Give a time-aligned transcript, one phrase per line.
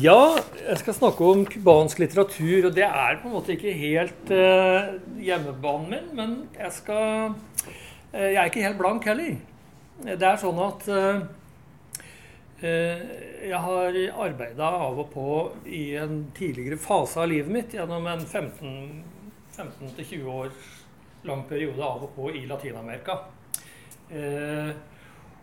[0.00, 2.70] Ja, jeg skal snakke om cubansk litteratur.
[2.70, 7.36] Og det er på en måte ikke helt uh, hjemmebanen min, men jeg skal uh,
[8.16, 9.36] Jeg er ikke helt blank heller.
[10.00, 11.20] Det er sånn at uh,
[12.62, 13.92] jeg har
[14.22, 20.48] arbeida av og på i en tidligere fase av livet mitt gjennom en 15-20 år
[21.26, 23.14] lang periode av og på i Latin-Amerika.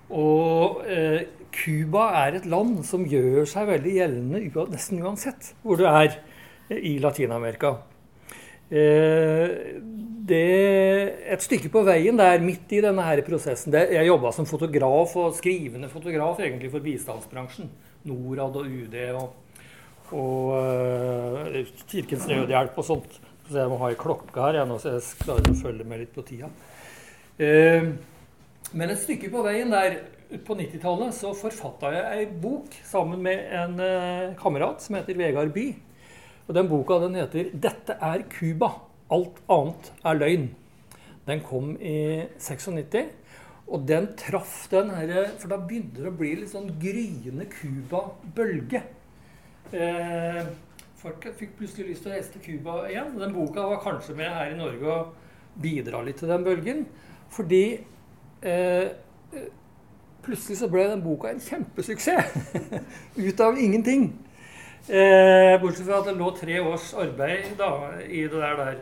[0.09, 0.81] Og
[1.53, 6.17] Cuba er et land som gjør seg veldig gjeldende nesten uansett hvor du er
[6.69, 7.75] i Latin-Amerika.
[8.69, 9.49] Eh,
[10.29, 15.15] et stykke på veien der, midt i denne her prosessen det, Jeg jobba som fotograf
[15.17, 17.69] og skrivende fotograf egentlig for bistandsbransjen.
[18.05, 19.33] Norad og UD og,
[20.13, 23.19] og eh, Kirkens Nødhjelp og sånt.
[23.49, 26.13] Så jeg må ha ei klokke her jeg, så jeg klarer å følge med litt
[26.13, 26.51] på tida.
[27.39, 27.95] Uh,
[28.73, 30.01] men et stykke på veien der
[30.45, 35.53] på 90-tallet så forfatta jeg ei bok sammen med en eh, kamerat som heter Vegard
[35.55, 35.71] By.
[36.47, 38.69] Og Den boka den heter 'Dette er Cuba.
[39.09, 40.49] Alt annet er løgn'.
[41.25, 43.09] Den kom i 96.
[43.67, 48.81] Og den traff den herre For da begynte det å bli litt sånn gryende Cuba-bølge.
[49.73, 50.45] Eh,
[50.97, 53.17] folk fikk plutselig lyst til å reise til Cuba igjen.
[53.17, 56.85] Den boka var kanskje med her i Norge og bidra litt til den bølgen.
[57.29, 57.63] Fordi
[58.41, 59.43] eh,
[60.25, 62.35] plutselig så ble den boka en kjempesuksess.
[63.25, 64.11] Ut av ingenting.
[64.87, 67.73] Eh, bortsett fra at det lå tre års arbeid da,
[68.07, 68.55] i det der.
[68.57, 68.79] der.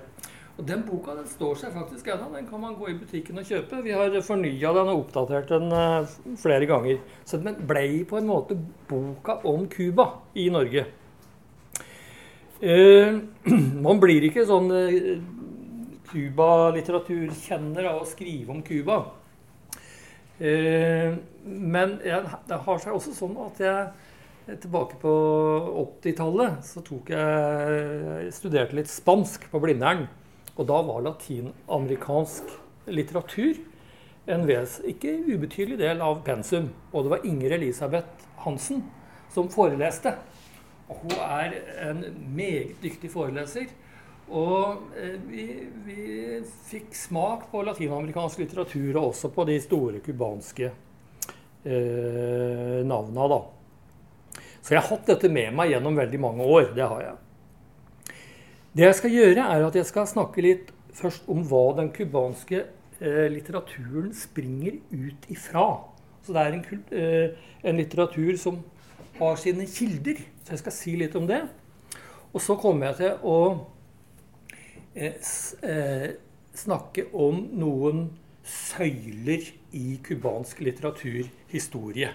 [0.58, 2.32] Og Den boka den står seg faktisk ennå.
[2.34, 3.82] Den kan man gå i butikken og kjøpe.
[3.86, 6.08] Vi har fornya den og oppdatert den uh,
[6.42, 6.98] flere ganger.
[7.26, 8.58] Så den ble på en måte
[8.90, 10.88] boka om Cuba i Norge.
[12.58, 13.22] Uh,
[13.86, 14.72] man blir ikke sånn
[16.10, 19.04] Cuba-litteraturkjenner uh, av å skrive om Cuba.
[20.38, 25.14] Eh, men jeg, det har seg også sånn at jeg tilbake på
[26.02, 30.06] 80-tallet så tok jeg, studerte litt spansk på Blindern.
[30.58, 32.54] Og da var latinamerikansk
[32.90, 33.60] litteratur
[34.28, 36.72] en ves, ikke ubetydelig del av pensum.
[36.92, 38.82] Og det var Inger Elisabeth Hansen
[39.34, 40.16] som foreleste.
[40.88, 41.56] Og hun er
[41.90, 42.04] en
[42.36, 43.70] meget dyktig foreleser.
[44.28, 45.46] Og eh, vi,
[45.86, 46.02] vi,
[46.68, 50.68] fikk smak på latinamerikansk litteratur, og også på de store cubanske
[51.64, 53.40] eh, navna, da.
[54.60, 56.74] Så jeg har hatt dette med meg gjennom veldig mange år.
[56.76, 58.16] Det har jeg.
[58.78, 62.66] Det jeg skal gjøre, er at jeg skal snakke litt først om hva den cubanske
[63.00, 65.70] eh, litteraturen springer ut ifra.
[66.26, 68.60] Så det er en, eh, en litteratur som
[69.22, 70.20] har sine kilder.
[70.44, 71.46] Så jeg skal si litt om det.
[72.34, 73.40] Og så kommer jeg til å
[76.58, 78.08] snakke om noen
[78.48, 79.44] søyler
[79.76, 82.12] i cubansk litteraturhistorie.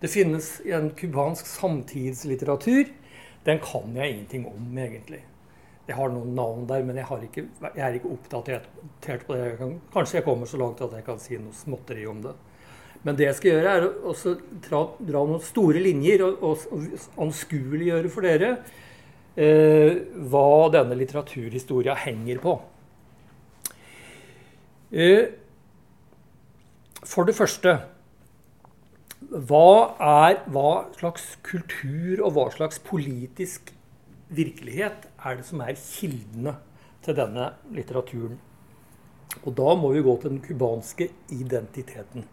[0.00, 2.92] Det finnes en cubansk samtidslitteratur.
[3.46, 5.22] Den kan jeg ingenting om, egentlig.
[5.86, 8.66] Jeg har noen navn der, men jeg, ikke, jeg er ikke oppdatert
[9.26, 9.44] på det.
[9.52, 12.34] Jeg kan, kanskje jeg kommer så langt at jeg kan si noe småtteri om det.
[13.06, 14.14] Men det jeg skal gjøre, er å
[14.64, 18.74] dra, dra, noen store linjer og, og, anskueliggjøre for dere eh,
[19.36, 22.54] hva denne litteraturhistoria henger på.
[24.96, 25.28] Eh,
[27.04, 27.74] for det første
[29.26, 33.72] hva, er, hva slags kultur og hva slags politisk
[34.36, 36.54] virkelighet er det som er kildene
[37.04, 38.38] til denne litteraturen?
[39.42, 42.26] Og da må vi gå til den cubanske identiteten.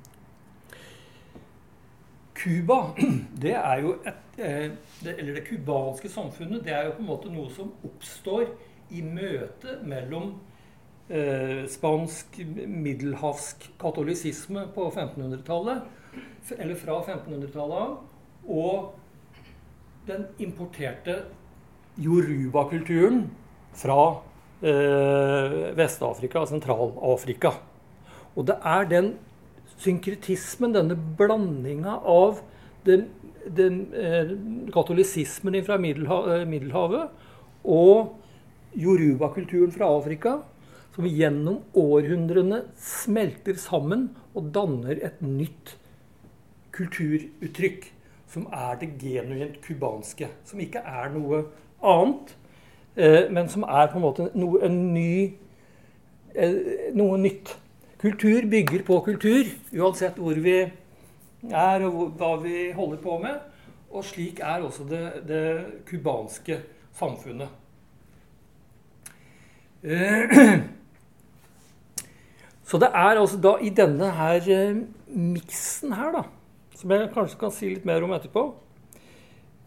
[2.34, 2.94] Cuba,
[3.44, 7.30] det er jo et det, Eller det cubanske samfunnet, det er jo på en måte
[7.30, 8.48] noe som oppstår
[8.94, 10.34] i møte mellom
[11.10, 15.86] eh, spansk middelhavsk katolisisme på 1500-tallet,
[16.58, 17.94] eller fra 1500-tallet av,
[18.50, 21.22] og den importerte
[22.02, 23.28] yoruba-kulturen
[23.78, 24.00] fra
[24.66, 27.54] eh, Vest-Afrika Sentral-Afrika.
[28.34, 29.14] Og det er den
[29.84, 32.42] synkretismen, denne blandinga av
[32.88, 33.08] den,
[33.48, 34.34] den eh,
[34.74, 38.20] katolisismen fra Middelhavet, eh, Middelhavet og
[38.74, 40.40] yoruba-kulturen fra Afrika,
[40.96, 45.76] som gjennom århundrene smelter sammen og danner et nytt
[46.74, 47.90] kulturuttrykk,
[48.30, 50.30] som er det genuint cubanske.
[50.46, 51.44] Som ikke er noe
[51.84, 52.36] annet,
[52.96, 55.34] eh, men som er på en måte noe, en ny,
[56.36, 57.58] eh, noe nytt.
[58.04, 63.38] Kultur bygger på kultur, uansett hvor vi er og hva vi holder på med.
[63.96, 64.84] Og slik er også
[65.24, 65.44] det
[65.88, 66.58] cubanske
[67.00, 67.48] samfunnet.
[69.88, 70.34] Eh,
[72.68, 76.24] så det er altså da i denne her eh, miksen her, da,
[76.76, 78.44] som jeg kanskje kan si litt mer om etterpå,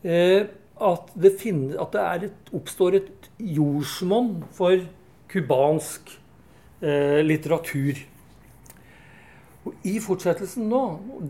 [0.04, 0.42] eh,
[0.90, 4.84] at, det, finner, at det et, oppstår et jordsmonn for
[5.32, 6.12] cubansk
[6.76, 8.04] litteratur.
[9.66, 10.82] Og I fortsettelsen nå,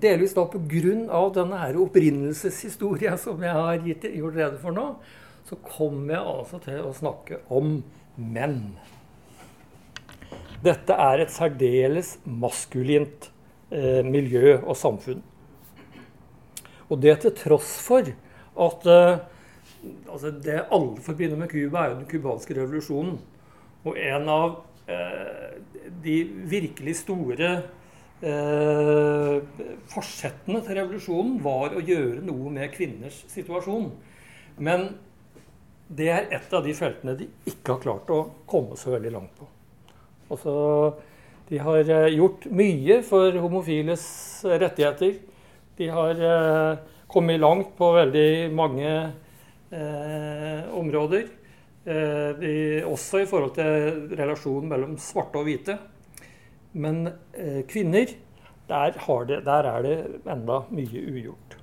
[0.03, 1.21] delvis da pga.
[1.33, 4.91] denne her opprinnelseshistoria som jeg har gitt, gjort rede for nå,
[5.47, 7.79] så kommer jeg altså til å snakke om
[8.17, 8.77] menn.
[10.65, 13.31] Dette er et særdeles maskulint
[13.71, 15.23] eh, miljø og samfunn.
[16.91, 18.05] Og det til tross for
[18.67, 19.23] at eh,
[20.11, 23.17] altså det alle forbinder med Cuba, er jo den cubanske revolusjonen.
[23.87, 24.61] Og en av
[24.91, 25.56] eh,
[26.03, 26.19] de
[26.50, 27.53] virkelig store
[28.22, 33.90] eh, forsettene til revolusjonen var å gjøre noe med kvinners situasjon.
[34.56, 34.88] Men
[35.86, 39.36] det er et av de feltene de ikke har klart å komme så veldig langt
[39.38, 39.48] på.
[40.32, 40.54] Altså,
[41.50, 44.06] de har eh, gjort mye for homofiles
[44.48, 45.18] rettigheter.
[45.76, 48.92] De har eh, kommet langt på veldig mange
[49.70, 51.28] eh, områder.
[51.86, 52.54] Eh, de,
[52.88, 55.76] også i forhold til relasjonen mellom svarte og hvite.
[56.76, 58.11] Men eh, kvinner,
[58.69, 58.96] der,
[59.28, 59.96] det, der er det
[60.28, 61.56] enda mye ugjort.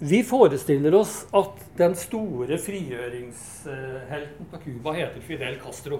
[0.00, 5.98] Vi forestiller oss at den store frigjøringshelten på Cuba heter Fidel Castro.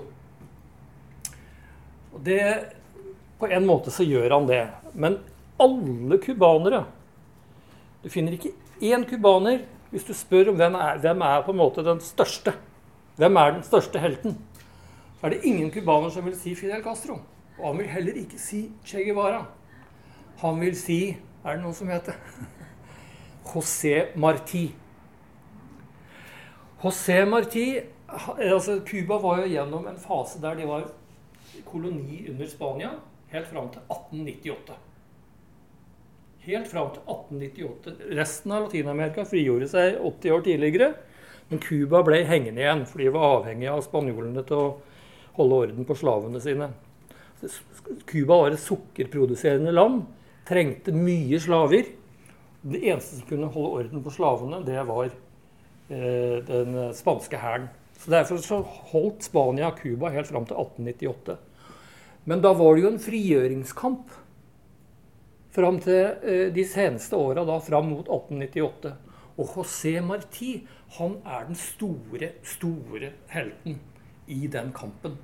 [2.25, 2.41] Det,
[3.37, 4.63] på en måte så gjør han det.
[4.95, 5.19] Men
[5.61, 6.87] alle cubanere
[8.01, 11.61] Du finner ikke én cubaner hvis du spør om hvem er, hvem er på en
[11.61, 12.55] måte den største.
[13.21, 14.39] Hvem er den største helten?
[15.21, 17.19] Så er det ingen cubaner som vil si Fidel Castro.
[17.59, 19.43] Og han vil heller ikke si Che Guevara.
[20.41, 22.17] Han vil si Er det noen som heter
[23.51, 24.71] José Marti.
[26.83, 27.67] José Marti
[28.09, 30.89] altså Cuba var jo gjennom en fase der de var
[31.65, 32.91] koloni under Spania
[33.33, 34.77] helt fram til 1898.
[36.49, 38.17] Helt fram til 1898.
[38.17, 40.93] Resten av Latin-Amerika frigjorde seg 80 år tidligere.
[41.51, 44.69] Men Cuba ble hengende igjen, for de var avhengige av spanjolene til å
[45.39, 46.71] holde orden på slavene sine.
[48.07, 50.05] Cuba var et sukkerproduserende land,
[50.47, 51.91] trengte mye slaver.
[52.61, 57.71] Det eneste som kunne holde orden på slavene, det var eh, den spanske hæren.
[58.01, 58.63] Så Derfor så
[58.93, 61.37] holdt Spania Cuba helt fram til 1898.
[62.25, 64.13] Men da var det jo en frigjøringskamp
[65.51, 68.95] fram til eh, de seneste åra, fram mot 1898.
[69.41, 70.59] Og José Marti
[70.97, 73.79] han er den store, store helten
[74.27, 75.17] i den kampen.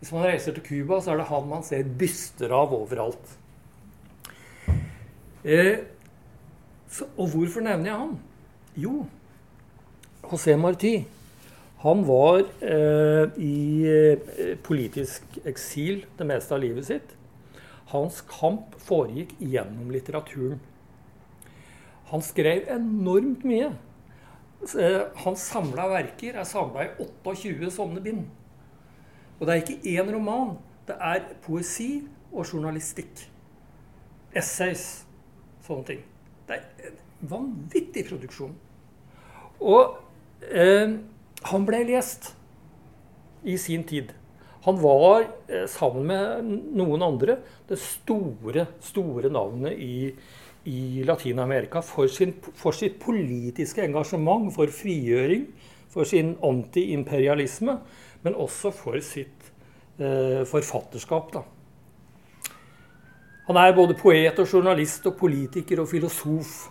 [0.00, 3.36] Hvis man reiser til Cuba, så er det han man ser byster av overalt.
[5.44, 5.78] Eh,
[6.90, 8.18] så, og hvorfor nevner jeg han?
[8.80, 8.94] Jo,
[10.24, 10.94] José Marti
[11.80, 17.14] han var eh, i eh, politisk eksil det meste av livet sitt.
[17.92, 20.60] Hans kamp foregikk gjennom litteraturen.
[22.10, 23.70] Han skrev enormt mye.
[24.60, 26.90] Eh, hans samla verker er samla i
[27.24, 28.26] 28 sånne bind.
[29.38, 30.56] Og det er ikke én roman.
[30.88, 33.24] Det er poesi og journalistikk.
[34.36, 35.06] Essays.
[35.64, 36.02] Sånne ting.
[36.48, 38.52] Det er en vanvittig produksjon.
[39.60, 39.96] Og
[40.44, 40.98] eh,
[41.50, 42.34] han ble lest
[43.48, 44.12] i sin tid.
[44.66, 50.12] Han var, eh, sammen med noen andre, det store, store navnet i,
[50.70, 52.10] i Latin-Amerika for,
[52.54, 55.48] for, sitt politiske engasjement, for frigjøring,
[55.90, 57.78] for sin antiimperialisme,
[58.22, 59.50] men også for sitt
[59.98, 61.32] eh, forfatterskap.
[61.34, 61.42] da.
[63.50, 66.68] Han er både poet og journalist og politiker og filosof.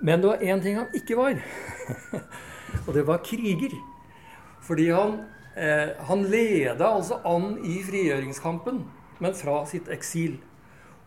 [0.00, 1.36] Men det var én ting han ikke var.
[2.86, 3.74] og det var kriger.
[4.64, 5.18] Fordi han,
[5.56, 8.80] eh, han leda altså an i frigjøringskampen,
[9.20, 10.38] men fra sitt eksil.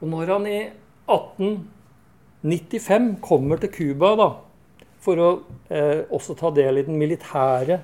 [0.02, 0.60] Og når han i
[1.08, 4.30] 1895 kommer til Cuba
[5.06, 5.30] for å
[5.70, 7.78] eh, også ta del i den militære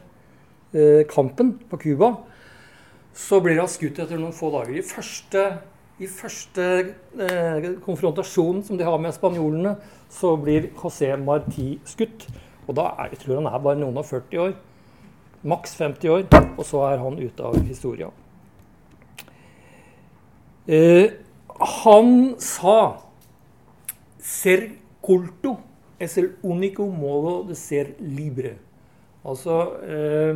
[0.74, 2.10] eh, kampen på Cuba,
[3.14, 4.76] så blir han skutt etter noen få dager.
[4.80, 5.42] I første
[6.02, 6.64] i første
[7.22, 9.76] eh, konfrontasjonen som de har med spanjolene,
[10.10, 12.26] så blir José Marti skutt.
[12.66, 14.56] Og da er, jeg tror han er bare noen og 40 år.
[15.46, 16.26] Maks 50 år.
[16.56, 18.10] Og så er han ute av historia.
[20.66, 21.14] Eh,
[21.86, 22.78] han sa
[24.22, 24.70] Ser
[25.02, 25.58] culto
[26.00, 28.58] es el único modo de ser libre.
[29.24, 30.36] Altså eh,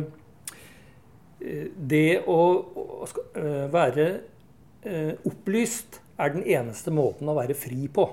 [1.40, 2.40] eh Det å,
[2.82, 4.06] å eh, være
[4.86, 8.04] Eh, opplyst er den eneste måten å være fri på.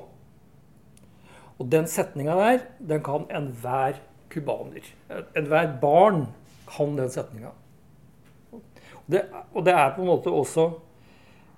[1.61, 3.99] Og den setninga der, den kan enhver
[4.33, 4.87] cubaner.
[5.37, 6.23] Enhver barn
[6.65, 7.51] kan den setninga.
[8.55, 8.63] Og,
[9.13, 10.65] og det er på en måte også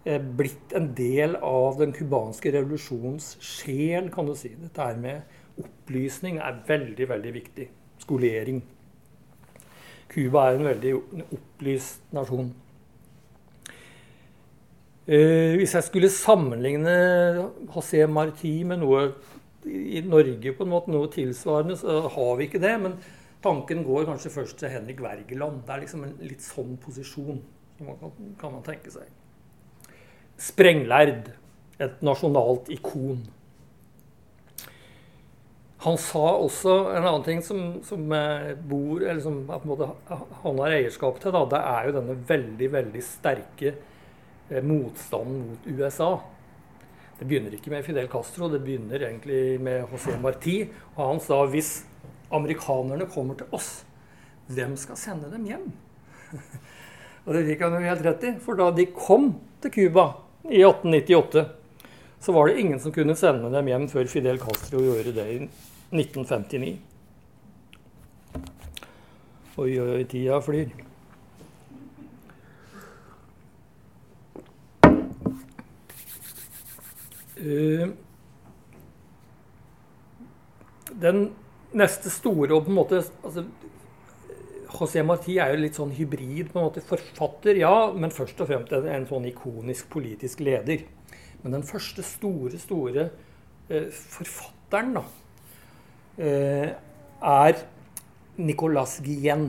[0.06, 4.52] blitt en del av den cubanske revolusjonens sjel, kan du si.
[4.60, 7.68] Dette her med opplysning er veldig, veldig viktig.
[8.04, 8.62] Skolering.
[10.12, 10.94] Cuba er en veldig
[11.24, 12.54] opplyst nasjon.
[15.06, 16.94] Uh, hvis jeg skulle sammenligne
[17.70, 19.04] José Marti med noe
[19.66, 22.74] i Norge, på en måte, noe tilsvarende, så har vi ikke det.
[22.82, 22.98] Men
[23.44, 25.64] tanken går kanskje først til Henrik Wergeland.
[25.66, 27.42] Det er liksom en litt sånn posisjon
[27.78, 29.10] kan man tenke seg.
[30.42, 31.32] Sprenglærd.
[31.80, 33.24] Et nasjonalt ikon.
[35.86, 38.06] Han sa også en annen ting som, som
[38.65, 41.36] bor, eller som han har eierskap til.
[41.36, 43.75] Da, det er jo denne veldig, veldig sterke
[44.50, 46.20] Eh, motstanden mot USA.
[47.20, 50.68] Det begynner ikke med Fidel Castro, det begynner egentlig med José Marti.
[50.96, 51.80] Og han sa hvis
[52.30, 53.86] amerikanerne kommer til oss,
[54.48, 55.65] hvem skal sende dem hjem?
[57.25, 59.32] og det fikk han jo helt rett i, for da de kom
[59.63, 60.06] til Cuba
[60.50, 61.46] i 1898,
[62.20, 65.38] så var det ingen som kunne sende dem hjem før Fidel Castro gjorde det i
[65.96, 66.75] 1959.
[69.56, 70.74] Oi, oi, tida flyr.
[77.36, 77.90] Eh,
[80.96, 81.22] den
[81.75, 83.46] neste store og på en måte altså,
[84.75, 88.50] José Marti er jo litt sånn hybrid på en måte forfatter, ja, men først og
[88.50, 90.84] fremst en, en sånn ikonisk politisk leder.
[91.44, 93.08] Men den første store, store
[93.70, 95.03] eh, forfatteren da,
[96.17, 96.70] eh,
[97.25, 97.62] er
[98.38, 99.48] Nicolas Guillen.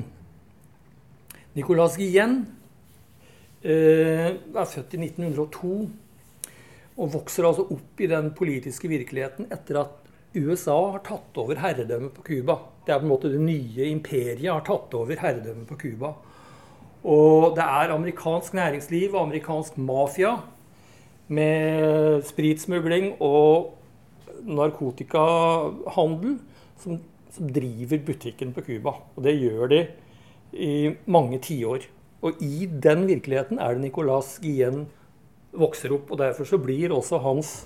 [1.56, 2.38] Nicolas Guillen
[3.64, 5.76] eh, er født i 1902
[6.96, 10.05] og vokser altså opp i den politiske virkeligheten etter at
[10.36, 12.58] USA har tatt over herredømmet på Cuba.
[12.86, 16.12] Det er på en måte det nye imperiet har tatt over herredømmet på Cuba.
[17.06, 20.36] Og det er amerikansk næringsliv og amerikansk mafia
[21.28, 23.74] med spritsmugling og
[24.46, 26.36] narkotikahandel
[26.82, 26.98] som,
[27.34, 28.96] som driver butikken på Cuba.
[29.16, 29.80] Og det gjør de
[30.52, 30.72] i
[31.10, 31.86] mange tiår.
[32.26, 34.86] Og i den virkeligheten er det Nicolas Guillen
[35.56, 36.10] vokser opp.
[36.10, 37.56] Og derfor så blir også hans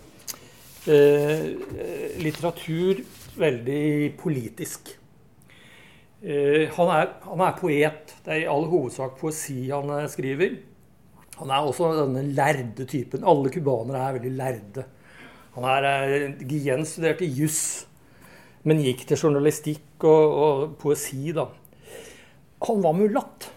[0.87, 3.03] litteratur
[3.41, 3.85] veldig
[4.21, 4.93] politisk.
[6.21, 8.15] Eh, han, er, han, er, poet.
[8.25, 10.59] Det er i all hovedsak poesi han eh, skriver.
[11.39, 13.25] Han er også denne lærde typen.
[13.25, 14.85] Alle cubanere er veldig lærde.
[15.57, 17.87] Han er eh, Guillen studerte juss,
[18.69, 21.49] men gikk til journalistikk og, og poesi, da.
[22.69, 23.49] Han var mulatt.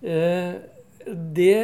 [0.00, 0.56] Eh,
[1.36, 1.60] det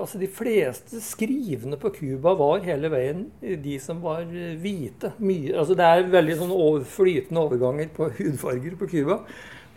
[0.00, 5.12] altså De fleste skrivende på Cuba var hele veien de som var hvite.
[5.18, 9.20] Mye, altså det er veldig sånn over, flytende overganger på hudfarger på Cuba.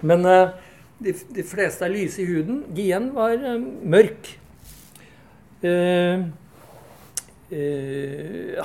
[0.03, 0.53] Men uh,
[1.03, 2.63] de, de, fleste er lyse i huden.
[2.75, 3.58] Guillen var uh,
[3.96, 4.32] mørk.
[5.63, 6.32] Uh,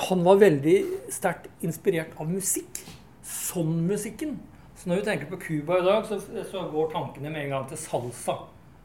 [0.09, 0.77] han var veldig
[1.13, 2.81] sterkt inspirert av musikk.
[3.21, 4.39] Sånn musikken.
[4.79, 6.17] Så når vi tenker på Cuba i dag, så,
[6.49, 8.37] så går tankene med en gang til salsa.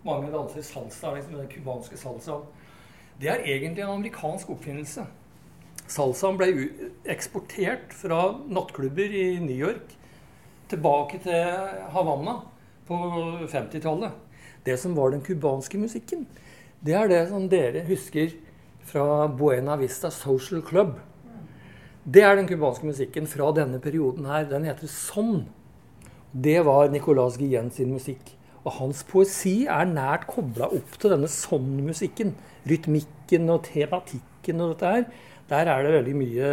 [0.05, 2.45] Mange danser salsa, liksom den cubanske salsaen.
[3.25, 5.07] Det er egentlig en amerikansk oppfinnelse.
[5.89, 6.49] Salsaen ble
[7.09, 8.19] eksportert fra
[8.53, 9.95] nattklubber i New York
[10.69, 12.35] tilbake til Havanna
[12.85, 12.99] på
[13.49, 14.13] 50-tallet.
[14.67, 16.27] Det som var den cubanske musikken,
[16.85, 18.37] det er det som dere husker
[18.85, 20.99] fra Buena Vista Social Club.
[22.05, 24.45] Det er den cubanske musikken fra denne perioden her.
[24.53, 25.47] Den heter Sånn.
[26.29, 28.37] Det var Nicolas Guillen sin musikk.
[28.65, 32.33] Og hans poesi er nært kobla opp til denne sånn-musikken.
[32.69, 35.07] Rytmikken og tematikken og dette her.
[35.51, 36.53] Der er det veldig mye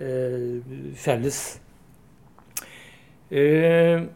[0.00, 1.40] eh, felles.
[3.28, 4.06] Eh,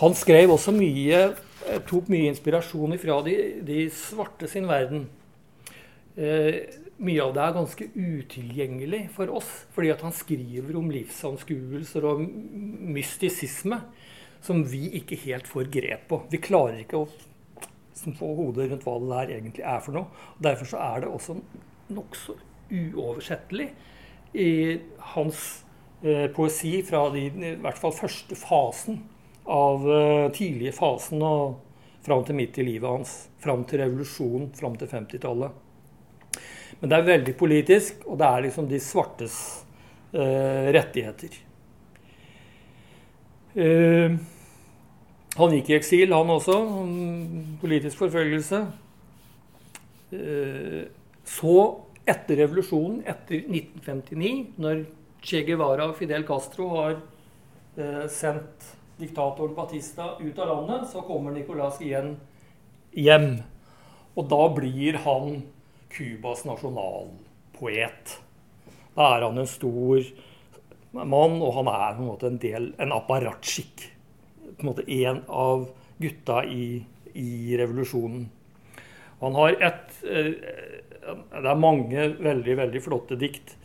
[0.00, 3.34] han skrev også mye eh, Tok mye inspirasjon fra de,
[3.66, 5.06] de svarte sin verden.
[6.16, 6.64] Eh,
[7.02, 9.50] mye av det er ganske utilgjengelig for oss.
[9.74, 12.24] Fordi at han skriver om livsanskuelser og
[12.94, 13.80] mystisisme
[14.44, 16.20] som vi ikke helt får grep på.
[16.30, 17.08] Vi klarer ikke å
[18.18, 20.24] få hodet rundt hva det der egentlig er for noe.
[20.36, 21.38] Og derfor så er det også
[21.94, 22.36] nokså
[22.74, 23.68] uoversettelig
[24.34, 24.50] i
[25.14, 25.42] hans
[26.02, 29.02] eh, poesi fra de, i hvert fall første fasen
[29.50, 31.60] av eh, tidlige fasen og
[32.04, 33.14] fram til midt i livet hans.
[33.40, 35.63] Fram til revolusjonen, fram til 50-tallet.
[36.80, 39.36] Men det er veldig politisk, og det er liksom de svartes
[40.12, 41.36] eh, rettigheter.
[43.54, 44.16] Eh,
[45.34, 46.58] han gikk i eksil, han også.
[47.62, 48.60] Politisk forfølgelse.
[50.14, 50.82] Eh,
[51.24, 51.56] så,
[52.06, 54.84] etter revolusjonen, etter 1959, når
[55.24, 56.98] Che Guevara og Fidel Castro har
[57.78, 62.14] eh, sendt diktatoren Batista ut av landet, så kommer Nicolas igjen
[62.94, 63.40] hjem.
[64.14, 65.40] Og da blir han
[65.94, 68.18] Cubas nasjonalpoet.
[68.94, 70.02] Da er han en stor
[70.94, 73.88] mann, og han er på en måte en del, en apparatskikk.
[74.54, 75.68] På en måte en av
[76.02, 76.82] gutta i,
[77.14, 78.28] i revolusjonen.
[79.22, 80.32] Han har et eh,
[81.04, 83.56] Det er mange veldig, veldig flotte dikt.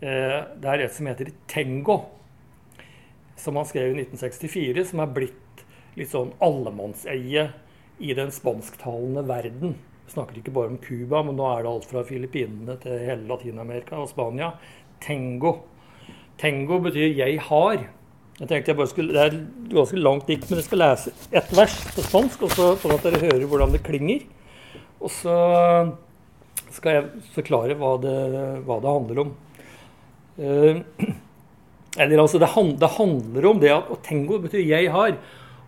[0.00, 2.04] Eh, det er et som heter 'Tengo',
[3.36, 5.64] som han skrev i 1964, som er blitt
[5.96, 7.48] litt sånn allemannseie
[7.98, 9.76] i den spansktalende verden.
[10.06, 13.26] Vi snakker ikke bare om Cuba, men nå er det alt fra Filippinene til hele
[13.26, 14.52] Latin-Amerika og Spania.
[15.02, 15.56] Tengo.
[16.38, 17.88] Tengo betyr 'jeg har'.
[18.40, 21.56] Jeg tenkte jeg bare skulle, Det er ganske langt dikt, men jeg skal lese ett
[21.56, 24.20] vers på spansk, sånn at dere hører hvordan det klinger.
[25.00, 25.96] Og så
[26.70, 28.18] skal jeg forklare hva det,
[28.66, 29.34] hva det handler om.
[30.38, 30.82] Uh,
[32.02, 35.16] eller altså, det, hand, det, handler om det at og tengo betyr 'jeg har'.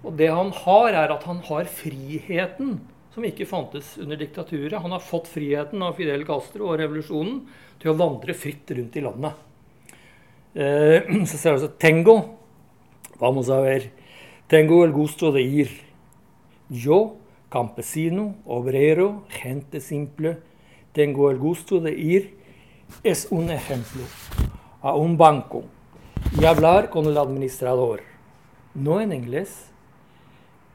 [0.04, 2.80] Og det han har, er at han har friheten
[3.18, 4.78] som ikke fantes under diktaturet.
[4.78, 7.42] Han har fått friheten av Fidel Castro og revolusjonen
[7.82, 9.44] til å vandre fritt rundt i landet.
[10.54, 12.22] Uh, så ser vi altså 'tengo'.
[13.18, 13.90] Vamos a ver.
[14.46, 15.68] Tengo el gusto de ir.
[16.70, 17.16] Yo,
[17.50, 20.38] campesino, obrero, gente simple,
[20.92, 22.34] tengo el gusto de ir.
[23.02, 24.04] Es un ejemplo.
[24.80, 25.64] a un banco
[26.40, 28.02] y hablar con el administrador,
[28.74, 29.70] no en inglés,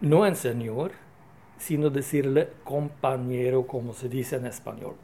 [0.02, 0.92] no en señor,
[1.60, 4.96] sino decirle compañero, como se dice en español.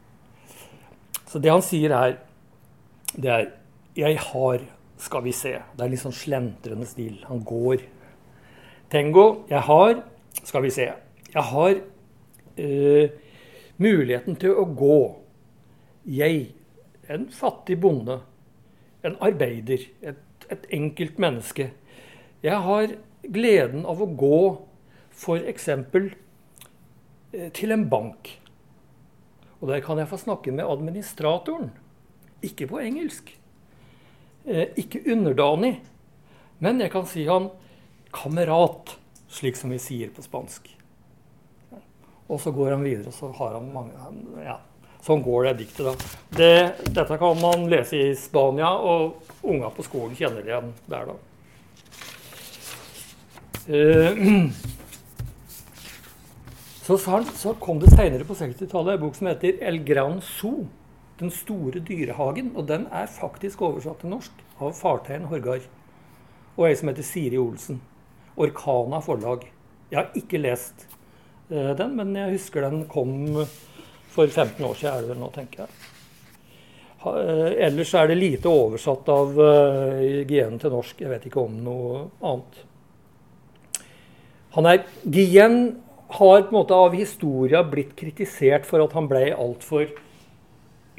[1.26, 2.18] Så det han sier her,
[3.16, 3.52] det er
[3.96, 4.60] 'Jeg har,
[4.98, 5.62] skal vi se'.
[5.76, 7.24] Det er litt sånn slentrende stil.
[7.28, 7.82] Han går.
[8.90, 10.02] Tengo, jeg har,
[10.44, 10.92] skal vi se.
[11.34, 11.74] Jeg har
[12.58, 13.08] uh,
[13.78, 15.16] muligheten til å gå.
[16.06, 16.54] Jeg,
[17.08, 18.20] en fattig bonde,
[19.04, 20.16] en arbeider, et,
[20.50, 21.70] et enkelt menneske.
[22.42, 24.42] Jeg har gleden av å gå
[25.10, 25.68] f.eks.
[27.32, 28.32] Eh, til en bank.
[29.60, 31.70] Og der kan jeg få snakke med administratoren.
[32.42, 33.30] Ikke på engelsk.
[34.46, 35.80] Eh, ikke underdanig.
[36.58, 37.50] Men jeg kan si han
[38.12, 38.96] kamerat,
[39.30, 40.66] slik som vi sier på spansk.
[42.30, 44.60] Og så går han videre, og så har han mange ja,
[45.00, 45.92] Sånn går det diktet, da.
[46.36, 51.08] Det, dette kan man lese i Spania, og unga på skolen kjenner det igjen der,
[51.08, 51.16] da.
[53.70, 54.50] Uh,
[56.98, 60.66] så, så, kom det seinere på 60-tallet en bok som heter 'El Gran Zoo'.
[61.20, 62.52] Den store dyrehagen.
[62.56, 65.68] Og den er faktisk oversatt til norsk av fartøyen Horgard.
[66.56, 67.80] Og ei som heter Siri Olsen.
[68.36, 69.44] Orkana forlag.
[69.90, 70.88] Jeg har ikke lest
[71.50, 73.46] uh, den, men jeg husker den kom
[74.10, 75.68] for 15 år siden er det vel nå, tenker jeg.
[77.00, 80.98] Eh, ellers er det lite oversatt av uh, Gien til norsk.
[81.00, 82.58] Jeg vet ikke om noe annet.
[84.56, 85.56] Han er, Gien
[86.10, 89.90] har på en måte av historia blitt kritisert for at han ble altfor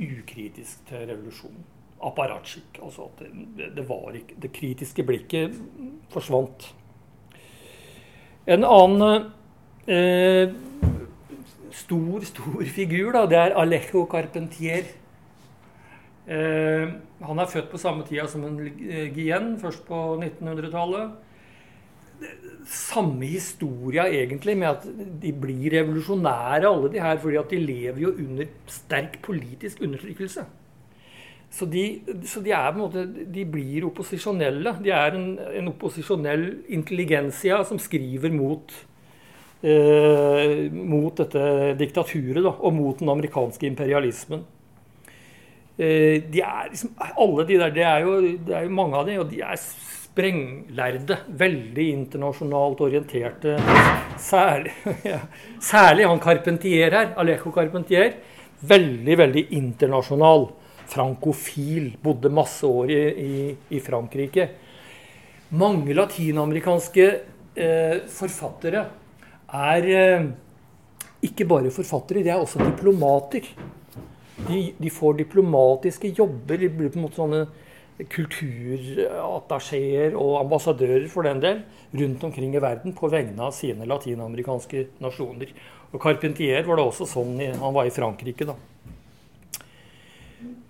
[0.02, 1.64] ukritisk til revolusjonen.
[2.02, 2.80] Apparatskikk.
[2.82, 3.26] Altså at
[3.58, 3.86] det, det,
[4.18, 5.58] ikke, det kritiske blikket
[6.14, 6.72] forsvant.
[8.50, 9.28] En annen
[9.86, 10.56] eh,
[11.76, 14.90] stor, stor figur, da, det er Alejo Carpentier.
[16.26, 16.88] Eh,
[17.22, 18.58] han er født på samme tida som en
[19.14, 21.12] Guillen, først på 1900-tallet.
[22.72, 24.86] Samme historia egentlig, med at
[25.22, 30.46] de blir revolusjonære, alle de her, fordi at de lever jo under sterk politisk undertrykkelse.
[31.52, 31.84] Så de,
[32.24, 34.78] så de, er på en måte, de blir opposisjonelle.
[34.84, 38.72] De er en, en opposisjonell intelligensia som skriver mot
[39.64, 44.46] eh, mot dette diktaturet da, og mot den amerikanske imperialismen.
[45.78, 49.08] Eh, de er liksom, alle de der, det er, jo, det er jo mange av
[49.08, 49.60] dem, og de er
[50.12, 51.18] sprenglærde.
[51.28, 53.56] Veldig internasjonalt orienterte.
[54.20, 54.74] Særlig,
[55.14, 55.20] ja,
[55.62, 58.18] særlig han Carpentier her, Alejo Carpentier.
[58.62, 60.50] Veldig, veldig internasjonal.
[60.92, 61.96] Frankofil.
[62.04, 64.50] Bodde masse år i, i, i Frankrike.
[65.56, 67.06] Mange latinamerikanske
[67.56, 68.84] eh, forfattere
[69.52, 70.28] er eh,
[71.28, 73.48] ikke bare forfattere, de er også diplomater.
[74.48, 76.60] De, de får diplomatiske jobber.
[76.60, 77.44] De blir på en måte sånne
[78.10, 81.62] kulturattachéer og ambassadører for den del
[82.02, 85.50] rundt omkring i verden på vegne av sine latinamerikanske nasjoner.
[85.92, 88.56] Og Carpentier var det også sånn han var i Frankrike, da.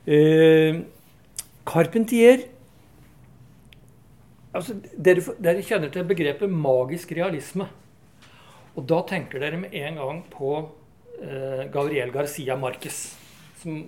[0.10, 0.82] Eh,
[1.68, 2.42] Carpentier
[4.52, 7.70] altså, dere, dere kjenner til begrepet magisk realisme.
[8.76, 10.54] Og da tenker dere med en gang på
[11.22, 13.04] eh, Gabriel Garcia Marquez,
[13.62, 13.84] som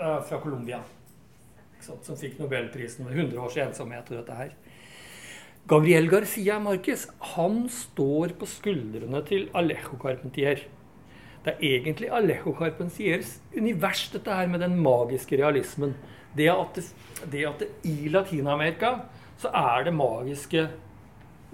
[0.00, 0.80] er fra Colombia.
[1.80, 4.52] Som fikk nobelprisen med 100 års ensomhet og dette her.
[5.70, 10.64] Gabriel Garcia Marquez han står på skuldrene til Alejo Carpentier.
[11.44, 15.94] Det er egentlig Alejo Carpentiers univers, dette her med den magiske realismen.
[16.36, 16.84] Det at, det,
[17.32, 18.96] det at det, i Latin-Amerika
[19.40, 20.66] så er det magiske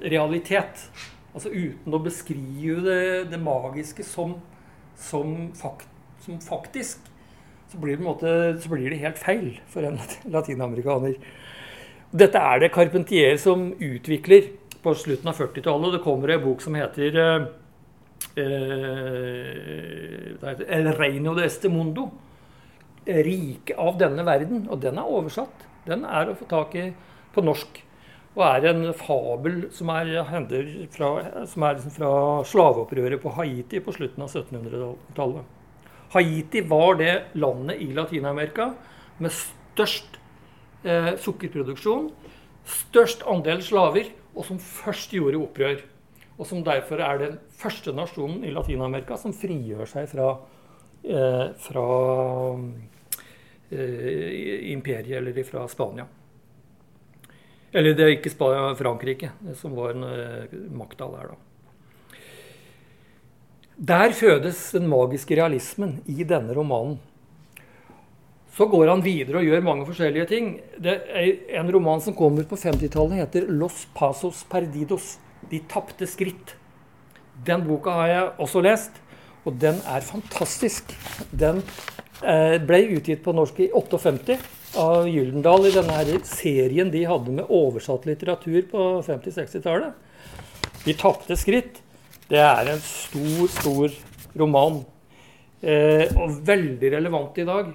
[0.02, 0.88] realitet.
[1.34, 4.38] Altså uten å beskrive det, det magiske som,
[4.96, 5.88] som, fakt,
[6.24, 7.04] som, faktisk,
[7.72, 8.28] så blir, måte,
[8.62, 9.98] så blir, det helt feil for en
[10.34, 11.14] latinamerikaner.
[12.16, 14.42] Dette er det Carpentier som utvikler
[14.82, 15.92] på slutten av 40-tallet.
[15.96, 17.42] Det kommer en bok som heter eh,
[18.42, 20.46] eh,
[20.78, 22.02] El Reino de este mundo.
[23.06, 24.68] Rike av denne verden.
[24.70, 25.56] Og den er oversatt.
[25.86, 26.92] Den er å få tak i
[27.34, 27.86] på norsk.
[28.36, 30.10] Og er en fabel som er,
[30.92, 31.08] fra,
[31.48, 32.10] som er liksom fra
[32.46, 35.55] slaveopprøret på Haiti på slutten av 1700-tallet.
[36.14, 38.70] Haiti var det landet i Latin-Amerika
[39.18, 40.20] med størst
[40.84, 42.10] eh, sukkerproduksjon,
[42.66, 45.84] størst andel slaver, og som først gjorde opprør
[46.36, 50.28] og som derfor er den første nasjonen i Latin-Amerika som frigjør seg fra,
[51.02, 51.86] eh, fra
[53.70, 56.06] eh, imperiet, eller fra Spania.
[57.72, 61.45] Eller det er ikke Spania, Frankrike, som var eh, makta der, da.
[63.76, 66.94] Der fødes den magiske realismen i denne romanen.
[68.56, 70.46] Så går han videre og gjør mange forskjellige ting.
[70.80, 75.18] Det er En roman som kommer på 50-tallet, heter 'Los Pasos Perdidos'.
[75.50, 76.56] 'De tapte skritt'.
[77.46, 78.90] Den boka har jeg også lest,
[79.44, 80.96] og den er fantastisk.
[81.30, 81.62] Den
[82.24, 84.38] eh, ble utgitt på norsk i 58
[84.74, 89.92] av Gyldendal i denne serien de hadde med oversatt litteratur på 50-60-tallet.
[90.86, 91.85] 'De tapte skritt'
[92.30, 93.96] det er en stor, stor
[94.38, 94.82] roman.
[95.62, 97.72] Eh, og veldig relevant i dag.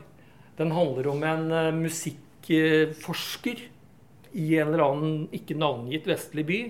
[0.60, 3.66] Den handler om en eh, musikkforsker
[4.32, 6.62] i en eller annen ikke navngitt vestlig by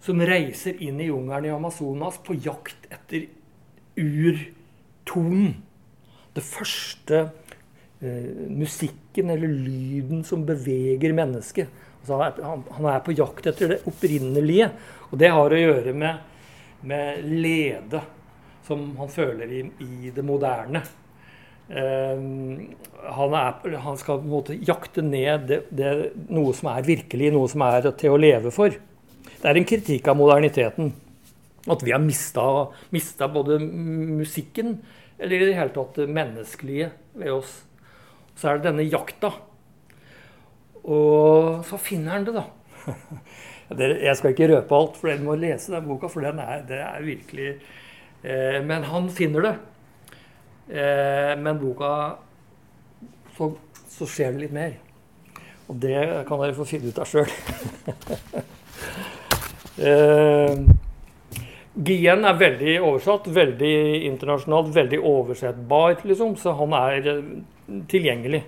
[0.00, 3.26] som reiser inn i jungelen i Amazonas på jakt etter
[4.00, 5.58] urtonen.
[6.32, 7.20] Det første
[8.00, 11.68] eh, musikken eller lyden som beveger mennesket.
[12.00, 14.70] Altså, han, han, er på jakt etter det opprinnelige.
[15.10, 16.29] Og det har å gjøre med,
[16.86, 18.02] med lede,
[18.66, 20.82] som han føler i, i det moderne.
[21.70, 22.22] Uh,
[23.14, 25.90] han, er, han, skal på en måte jakte ned det, det,
[26.32, 28.74] noe som er virkelig, noe som er til å leve for.
[29.40, 30.90] Det er en kritikk av moderniteten.
[31.70, 34.78] At vi har mista både musikken
[35.20, 36.88] eller i det hele tatt det menneskelige
[37.20, 37.52] ved oss.
[38.40, 39.34] Så er det denne jakta.
[40.80, 42.46] Og så finner han det, da.
[43.70, 46.80] Jeg skal ikke røpe alt, for dere må lese den boka, for den er, det
[46.82, 47.50] er virkelig
[48.24, 49.52] eh, Men han finner det.
[50.74, 51.92] Eh, men boka
[53.36, 53.52] så,
[53.94, 54.74] så skjer det litt mer.
[55.70, 55.94] Og det
[56.26, 57.30] kan dere få finne ut av sjøl.
[59.80, 60.58] Eh,
[61.80, 63.70] Gien er veldig oversatt, veldig
[64.10, 67.06] internasjonalt, veldig oversettbar, liksom, så han er
[67.88, 68.42] tilgjengelig.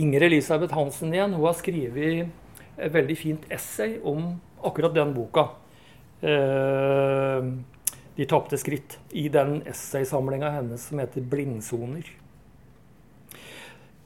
[0.00, 2.30] Inger Elisabeth Hansen igjen, hun har skrevet
[2.78, 4.34] et veldig fint essay om
[4.64, 5.48] akkurat den boka.
[6.22, 7.52] Eh,
[8.14, 12.12] 'De tapte skritt', i den essaysamlinga hennes som heter 'Blindsoner'.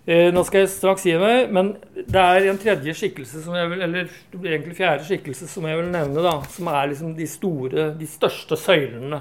[0.08, 3.68] Eh, nå skal jeg straks gi meg, men det er en tredje skikkelse, som jeg
[3.68, 4.06] vil, eller
[4.40, 8.56] egentlig fjerde skikkelse, som jeg vil nevne, da, som er liksom de store, de største
[8.56, 9.20] søylene.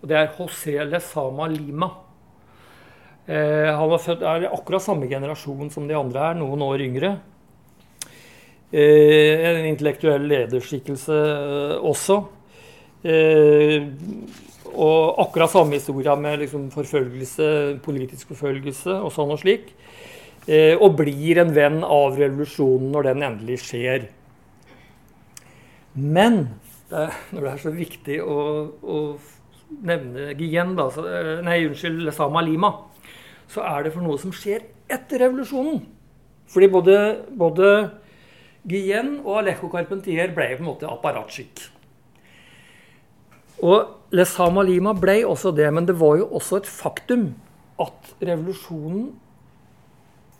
[0.00, 1.90] Og det er José Lezama Lima.
[3.26, 7.10] Eh, han var født, er akkurat samme generasjon som de andre er, noen år yngre.
[8.70, 12.20] Eh, en intellektuell lederskikkelse eh, også.
[13.02, 13.88] Eh,
[14.70, 19.72] og akkurat samme historia med liksom, forfølgelse, politisk forfølgelse og sånn og slik.
[20.50, 24.06] Og blir en venn av revolusjonen når den endelig skjer.
[25.94, 26.38] Men
[26.88, 28.38] det er, når det er så viktig å,
[28.80, 28.96] å
[29.84, 31.04] nevne Gien, da, så,
[31.46, 32.72] nei, unnskyld, Sama Lima,
[33.52, 35.82] så er det for noe som skjer etter revolusjonen.
[36.50, 36.96] Fordi både,
[37.38, 37.68] både
[38.68, 41.62] Guillen og Alejo Carpentier ble på en måte apparatskikk.
[43.64, 47.30] Og Le Sama Lima ble også det, men det var jo også et faktum
[47.80, 49.10] at revolusjonen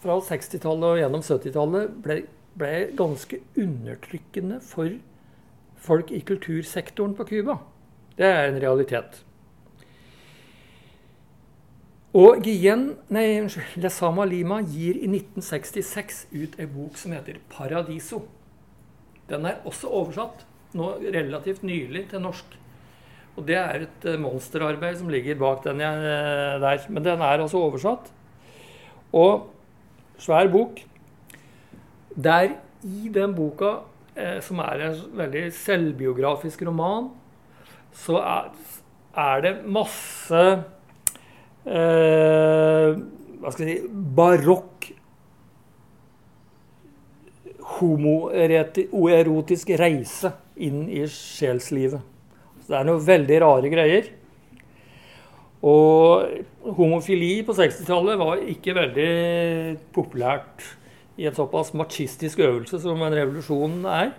[0.01, 2.17] fra 60-tallet og gjennom 70-tallet ble,
[2.61, 4.95] ble, ganske undertrykkende for
[5.81, 7.61] folk i kultursektoren på Cuba.
[8.17, 9.21] Det er en realitet.
[12.11, 18.25] Og Guillen, nei, unnskyld, Lesama Lima gir i 1966 ut en bok som heter 'Paradiso'.
[19.29, 20.43] Den er også oversatt,
[20.75, 22.57] nå relativt nylig, til norsk.
[23.37, 26.79] Og det er et eh, monsterarbeid som ligger bak den jeg, eh, der.
[26.89, 28.11] Men den er altså oversatt.
[29.13, 29.47] Og
[30.19, 30.81] svær bok,
[32.17, 37.11] der i den boka eh, som er en veldig selvbiografisk roman,
[37.93, 38.51] så er,
[39.15, 40.65] er det masse
[41.67, 42.89] eh,
[43.41, 44.91] Hva skal jeg si Barokk
[47.81, 52.01] homoerotisk reise inn i sjelslivet.
[52.61, 54.05] Så det er noen veldig rare greier.
[55.61, 56.25] Og
[56.77, 59.11] homofili på 60-tallet var ikke veldig
[59.95, 60.65] populært
[61.21, 64.11] i en såpass machistisk øvelse som en revolusjon er.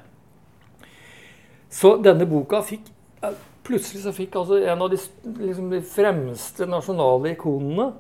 [1.71, 2.91] Så denne boka fikk
[3.67, 4.97] Plutselig så fikk altså en av de,
[5.38, 7.91] liksom de fremste nasjonale ikonene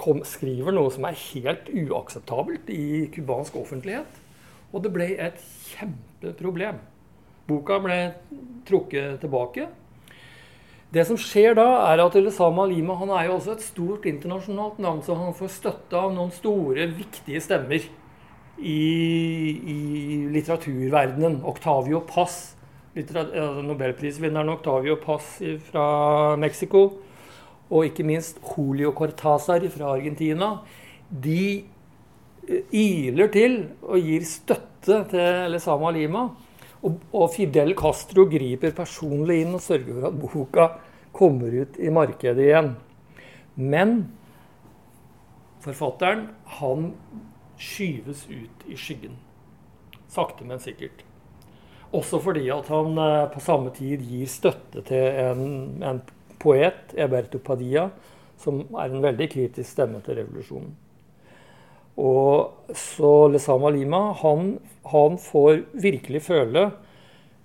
[0.00, 4.20] kom, skriver noe som er helt uakseptabelt i cubansk offentlighet.
[4.70, 5.40] Og det ble et
[5.72, 6.80] kjempeproblem.
[7.48, 8.00] Boka ble
[8.68, 9.66] trukket tilbake.
[10.90, 14.80] Det som skjer da, er at Elisama Lima han er jo også et stort internasjonalt
[14.82, 17.84] navn, så han får støtte av noen store, viktige stemmer
[18.58, 18.80] i,
[19.74, 19.78] i
[20.34, 21.40] litteraturverdenen.
[21.46, 22.02] Octavio
[23.08, 25.38] Nobelprisvinneren Octavio Paz
[25.70, 26.84] fra Mexico,
[27.70, 30.58] og ikke minst Julio Cortázar fra Argentina.
[31.08, 31.64] De
[32.74, 36.28] iler til og gir støtte til Lesama Lima.
[36.80, 40.68] Og, og, Fidel Castro griper personlig inn og sørger for at boka
[41.12, 42.72] kommer ut i markedet igjen.
[43.60, 43.98] Men
[45.60, 46.92] forfatteren, han
[47.60, 49.18] skyves ut i skyggen.
[50.10, 51.04] Sakte, men sikkert.
[51.96, 56.02] Også fordi at han eh, på samme tid gir støtte til en, en
[56.40, 57.88] poet, Eberto Padilla,
[58.40, 60.70] som er en veldig kritisk stemme til revolusjonen.
[62.00, 64.54] Og så Lesama Lima han,
[64.88, 66.68] han får virkelig føle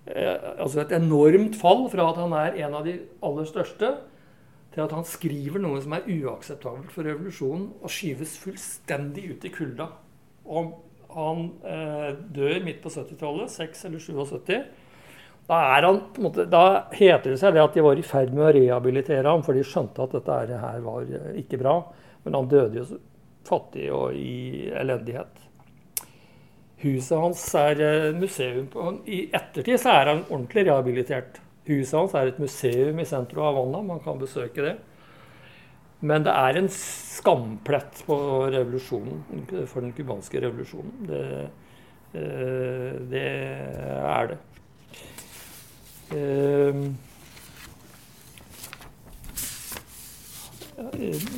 [0.06, 3.96] eh, altså et enormt fall fra at han er en av de aller største,
[4.76, 9.52] til at han skriver noe som er uakseptabelt for revolusjonen, og skyves fullstendig ut i
[9.56, 9.88] kulda.
[10.46, 10.74] Og
[11.16, 14.58] han eh, dør midt på 70-tallet, 6 eller 77.
[15.46, 18.54] Da, han, måte, da, heter det seg det at de var i ferd med å
[18.56, 21.78] rehabilitere ham, for de skjønte at dette her var eh, ikke bra.
[22.26, 23.00] Men han døde jo
[23.46, 25.44] fattig og i elendighet.
[26.82, 28.68] Huset hans er eh, museum.
[29.06, 31.40] I ettertid så er han ordentlig rehabilitert.
[31.70, 33.86] Huset hans er et museum i sentrum av Havanna.
[33.94, 34.76] Man kan besøke det.
[36.06, 38.18] Men det er en skamplett på
[38.54, 39.24] revolusjonen,
[39.72, 40.94] for den cubanske revolusjonen.
[41.10, 41.24] Det,
[42.14, 44.40] eh, det er det.
[46.16, 46.86] Eh,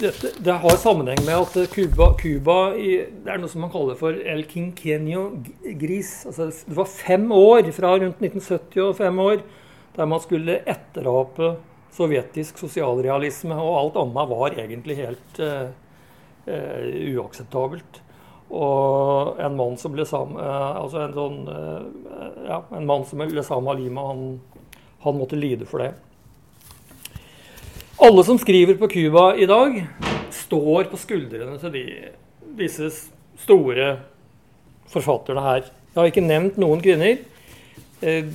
[0.02, 4.18] dette, det har sammenheng med at Cuba, Cuba Det er noe som man kaller for
[4.18, 5.30] el quinquenio
[5.80, 6.26] gris.
[6.26, 9.44] Altså, det var fem år, fra rundt 1970 og fem år,
[9.96, 11.56] der man skulle etterape
[11.98, 13.58] sovjetisk sosialrealisme.
[13.58, 15.70] Og alt annet var egentlig helt uh,
[16.48, 16.84] uh,
[17.18, 18.02] uakseptabelt.
[18.48, 21.40] Og en mann som ble sammen, uh, altså en sånn,
[22.48, 24.28] ja, en mann som ble sammen med Lima, han,
[25.04, 25.92] han måtte lide for det.
[27.98, 29.82] Alle som skriver på Cuba i dag,
[30.30, 31.86] står på skuldrene til de,
[32.60, 32.92] disse
[33.42, 33.96] store
[34.92, 35.66] forfatterne her.
[35.92, 37.18] Jeg har ikke nevnt noen kvinner.
[38.06, 38.30] Eh,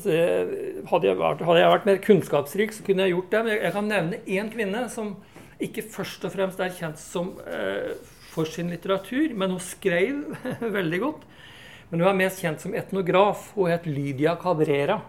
[0.00, 3.42] altså, hadde, jeg vært, hadde, jeg vært, mer kunnskapsrik, så kunne jeg gjort det.
[3.44, 5.12] Men jeg, jeg kan nevne én kvinne som
[5.60, 7.92] ikke først og fremst er kjent som, eh,
[8.30, 10.22] for sin litteratur, men hun skrev
[10.78, 11.26] veldig godt.
[11.90, 13.50] Men hun er mest kjent som etnograf.
[13.56, 15.00] Hun het Lydia Cabrera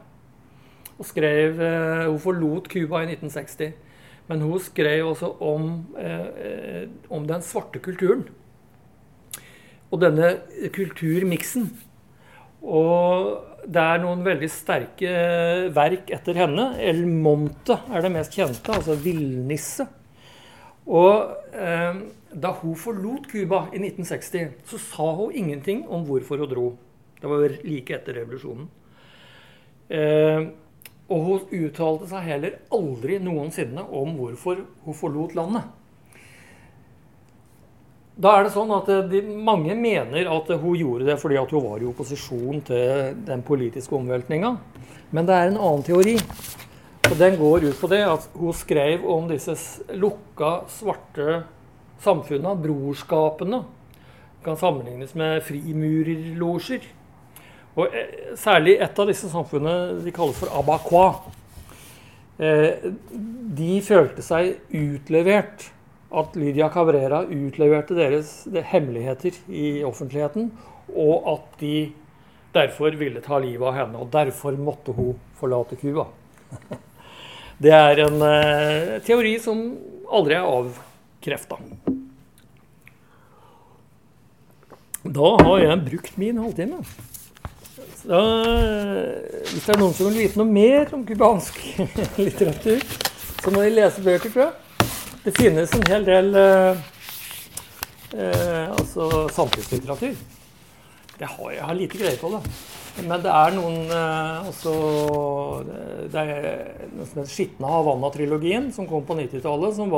[1.02, 3.74] og skrev eh, Hun forlot Cuba i 1960.
[4.30, 8.28] Men hun skrev også om, eh, om den svarte kulturen.
[9.92, 10.38] Og denne
[10.74, 11.72] kulturmiksen.
[12.62, 15.12] Og det er noen veldig sterke
[15.76, 16.72] verk etter henne.
[16.82, 19.86] El Monte er det mest kjente, altså Villnisse.
[20.92, 22.00] Og eh,
[22.32, 26.68] da hun forlot Cuba i 1960, så sa hun ingenting om hvorfor hun dro.
[27.22, 28.70] Det var like etter revolusjonen.
[29.92, 30.48] Eh,
[31.12, 35.68] og hun uttalte seg heller aldri noensinne om hvorfor hun forlot landet.
[38.22, 41.66] Da er det sånn at eh, de, Mange mener at hun gjorde det fordi hun
[41.66, 44.56] var i opposisjon til den politiske omveltninga.
[45.12, 46.18] Men det er en annen teori.
[47.10, 49.56] Og Den går ut på det at hun skrev om disse
[49.98, 51.42] lukka, svarte
[52.02, 53.64] samfunna, brorskapene.
[54.46, 56.86] Kan sammenlignes med frimurerlosjer.
[57.74, 61.08] Og eh, særlig et av disse samfunnene de kalles for abakwa.
[62.38, 62.92] Eh,
[63.58, 65.72] de følte seg utlevert.
[66.12, 70.50] At Lydia Cabrera utleverte deres hemmeligheter i offentligheten.
[70.92, 71.76] Og at de
[72.56, 74.02] derfor ville ta livet av henne.
[74.02, 76.10] Og derfor måtte hun forlate Cuba.
[77.62, 79.60] Det er en eh, teori som
[80.10, 81.60] aldri er avkrefta.
[85.02, 86.80] Da har jeg brukt min halvtime.
[88.02, 88.22] Så,
[89.52, 91.60] hvis det er noen som vil vite noe mer om cubansk
[92.18, 92.82] litteratur,
[93.42, 94.71] så må de lese bøker, tror jeg.
[95.22, 96.80] Det finnes en hel del eh,
[98.18, 100.16] eh, altså samtidslitteratur.
[101.22, 102.40] Jeg har, jeg har lite greie på det.
[103.06, 104.74] Men det er noen eh, også,
[106.10, 109.94] Det er noe som heter 'Skitne Havanna'-trilogien, som kom på 90-tallet, som,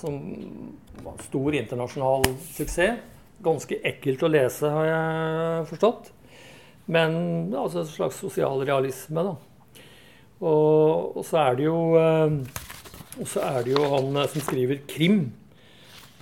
[0.00, 0.18] som,
[1.04, 2.24] var stor internasjonal
[2.56, 3.04] suksess.
[3.44, 6.12] Ganske ekkelt å lese, har jeg forstått.
[6.88, 9.36] Men altså en slags sosial realisme, da.
[10.40, 12.40] Og, og, så er det jo eh,
[13.20, 15.24] Og så er det jo han som skriver krim.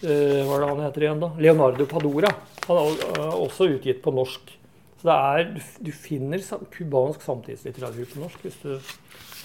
[0.01, 1.31] Uh, hva er det han heter igjen, da?
[1.39, 2.33] Leonardo Padora.
[2.67, 4.57] Han er også utgitt på norsk.
[5.01, 5.47] Så det er,
[5.81, 6.43] du, finner
[6.75, 8.75] cubansk samtidslitteratur på norsk hvis du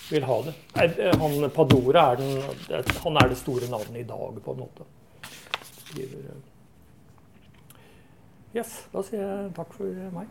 [0.10, 0.56] vil ha det.
[1.22, 4.90] Han Padora er, den, han er det store navnet i dag, på en måte.
[8.56, 10.28] Yes, da sier jeg takk for meg.